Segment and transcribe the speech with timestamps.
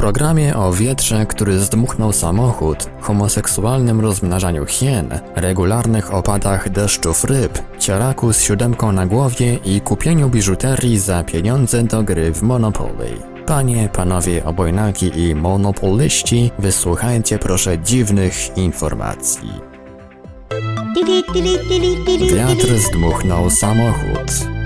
[0.00, 8.40] Programie o wietrze, który zdmuchnął samochód, homoseksualnym rozmnażaniu hien, regularnych opadach deszczów ryb, ciaraku z
[8.40, 13.10] siódemką na głowie i kupieniu biżuterii za pieniądze do gry w Monopoly.
[13.46, 19.50] Panie, panowie obojnaki i monopoliści, wysłuchajcie proszę dziwnych informacji.
[22.34, 24.59] Wiatr zdmuchnął samochód.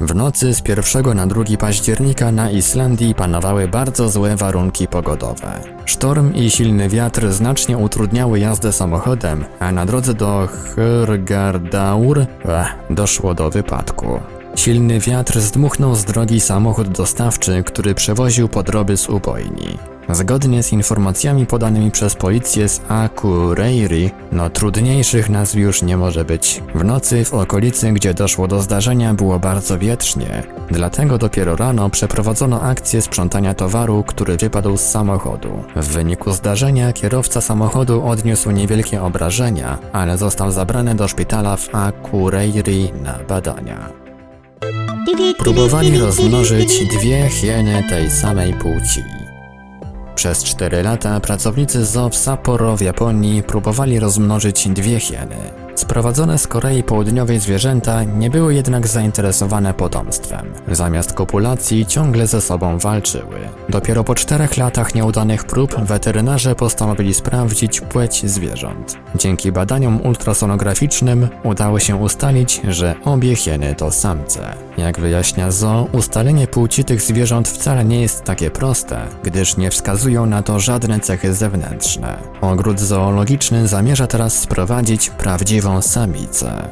[0.00, 5.60] W nocy z 1 na 2 października na Islandii panowały bardzo złe warunki pogodowe.
[5.84, 13.34] Sztorm i silny wiatr znacznie utrudniały jazdę samochodem, a na drodze do Hörgardaur eh, doszło
[13.34, 14.20] do wypadku.
[14.54, 19.78] Silny wiatr zdmuchnął z drogi samochód dostawczy, który przewoził podroby z ubojni.
[20.12, 26.62] Zgodnie z informacjami podanymi przez policję z Akureyri, no trudniejszych nazw już nie może być.
[26.74, 30.42] W nocy w okolicy, gdzie doszło do zdarzenia, było bardzo wietrznie.
[30.70, 35.62] Dlatego dopiero rano przeprowadzono akcję sprzątania towaru, który wypadł z samochodu.
[35.76, 42.92] W wyniku zdarzenia kierowca samochodu odniósł niewielkie obrażenia, ale został zabrany do szpitala w Akureyri
[43.02, 43.90] na badania.
[45.38, 49.19] Próbowali rozmnożyć dwie hieny tej samej płci.
[50.14, 55.69] Przez 4 lata pracownicy zoo w Sapporo w Japonii próbowali rozmnożyć dwie hieny.
[55.74, 60.46] Sprowadzone z Korei Południowej zwierzęta nie były jednak zainteresowane potomstwem.
[60.68, 63.38] Zamiast kopulacji ciągle ze sobą walczyły.
[63.68, 68.96] Dopiero po czterech latach nieudanych prób weterynarze postanowili sprawdzić płeć zwierząt.
[69.14, 74.54] Dzięki badaniom ultrasonograficznym udało się ustalić, że obie hieny to samce.
[74.78, 80.26] Jak wyjaśnia zoo, ustalenie płci tych zwierząt wcale nie jest takie proste, gdyż nie wskazują
[80.26, 82.16] na to żadne cechy zewnętrzne.
[82.40, 86.70] Ogród zoologiczny zamierza teraz sprowadzić prawdziwą samicę.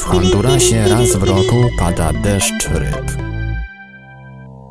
[0.00, 3.29] W Hondurasie raz w roku pada deszcz ryb.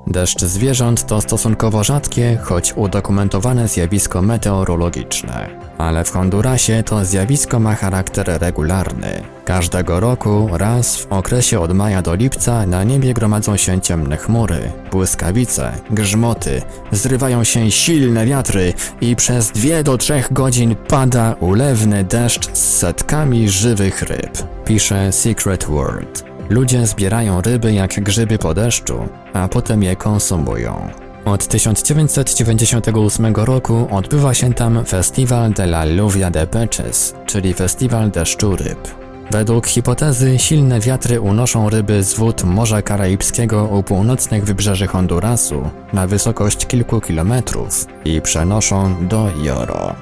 [0.10, 5.50] Deszcz zwierząt to stosunkowo rzadkie, choć udokumentowane zjawisko meteorologiczne.
[5.78, 9.24] Ale w Hondurasie to zjawisko ma charakter regularny.
[9.46, 14.72] Każdego roku, raz w okresie od maja do lipca, na niebie gromadzą się ciemne chmury,
[14.92, 16.62] błyskawice, grzmoty,
[16.92, 23.50] zrywają się silne wiatry i przez dwie do trzech godzin pada ulewny deszcz z setkami
[23.50, 26.29] żywych ryb, pisze Secret World.
[26.50, 30.90] Ludzie zbierają ryby jak grzyby po deszczu, a potem je konsumują.
[31.26, 38.56] Od 1998 roku odbywa się tam Festival de la Lluvia de Peces, czyli Festiwal deszczu
[38.56, 38.88] ryb.
[39.32, 46.08] Według hipotezy silne wiatry unoszą ryby z wód Morza Karaibskiego u północnych wybrzeży Hondurasu na
[46.08, 49.96] wysokość kilku kilometrów i przenoszą do Joro.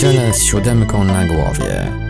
[0.00, 2.09] Ciele z siódemką na głowie.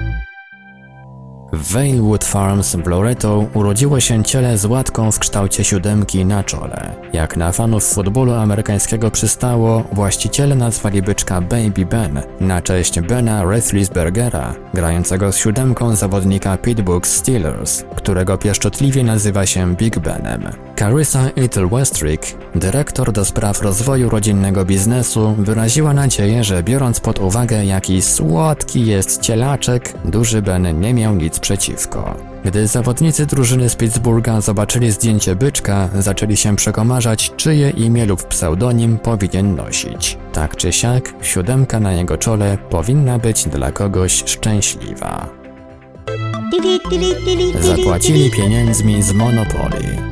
[1.52, 6.92] W Valewood Farms w Loreto urodziło się ciele z łatką w kształcie siódemki na czole.
[7.12, 14.54] Jak na fanów futbolu amerykańskiego przystało, właściciele nazwali byczka Baby Ben na cześć Bena Roethlisbergera,
[14.74, 20.42] grającego z siódemką zawodnika Pittsburgh Steelers, którego pieszczotliwie nazywa się Big Benem.
[20.78, 27.64] Carissa Ethel Westrick, dyrektor do spraw rozwoju rodzinnego biznesu, wyraziła nadzieję, że biorąc pod uwagę
[27.64, 32.16] jaki słodki jest cielaczek, duży Ben nie miał przeciwko.
[32.44, 38.98] Gdy zawodnicy drużyny z Pittsburgha zobaczyli zdjęcie byczka, zaczęli się przekomarzać, czyje imię lub pseudonim
[38.98, 40.18] powinien nosić.
[40.32, 45.28] Tak czy siak, siódemka na jego czole powinna być dla kogoś szczęśliwa.
[47.60, 50.10] Zapłacili pieniędzmi z Monopoly.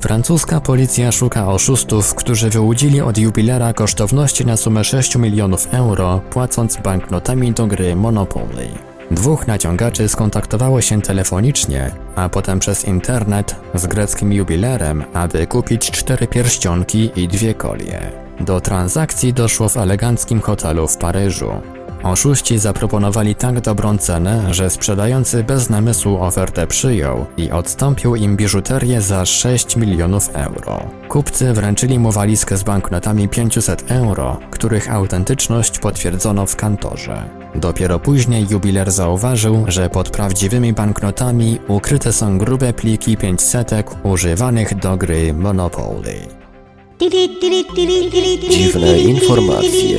[0.00, 6.76] Francuska policja szuka oszustów, którzy wyłudzili od jubilera kosztowności na sumę 6 milionów euro, płacąc
[6.76, 8.68] banknotami do gry Monopoly.
[9.10, 16.26] Dwóch naciągaczy skontaktowało się telefonicznie, a potem przez internet z greckim jubilerem, aby kupić cztery
[16.26, 18.12] pierścionki i dwie kolie.
[18.40, 21.77] Do transakcji doszło w eleganckim hotelu w Paryżu.
[22.02, 29.00] Oszuści zaproponowali tak dobrą cenę, że sprzedający bez namysłu ofertę przyjął i odstąpił im biżuterię
[29.00, 30.80] za 6 milionów euro.
[31.08, 37.22] Kupcy wręczyli mu walizkę z banknotami 500 euro, których autentyczność potwierdzono w kantorze.
[37.54, 43.70] Dopiero później jubiler zauważył, że pod prawdziwymi banknotami ukryte są grube pliki 500
[44.02, 46.14] używanych do gry Monopoly.
[48.50, 49.98] Dziwne informacje.